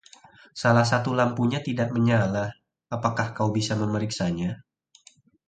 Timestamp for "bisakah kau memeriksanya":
2.91-4.49